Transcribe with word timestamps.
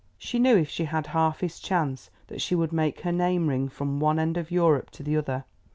She 0.17 0.39
knew 0.39 0.57
if 0.57 0.67
she 0.67 0.85
had 0.85 1.05
half 1.13 1.41
his 1.41 1.59
chance, 1.59 2.09
that 2.25 2.41
she 2.41 2.55
would 2.55 2.73
make 2.73 3.01
her 3.01 3.11
name 3.11 3.47
ring 3.49 3.69
from 3.69 3.99
one 3.99 4.17
end 4.17 4.35
of 4.35 4.49
Europe 4.49 4.89
to 4.93 5.03
the 5.03 5.15
other. 5.15 5.45